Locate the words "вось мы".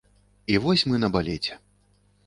0.63-1.03